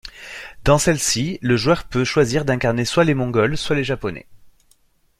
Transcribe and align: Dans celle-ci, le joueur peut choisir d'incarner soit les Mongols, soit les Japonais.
Dans 0.63 0.79
celle-ci, 0.79 1.37
le 1.43 1.57
joueur 1.57 1.83
peut 1.83 2.03
choisir 2.03 2.43
d'incarner 2.43 2.85
soit 2.85 3.03
les 3.03 3.13
Mongols, 3.13 3.55
soit 3.55 3.75
les 3.75 3.83
Japonais. 3.83 4.25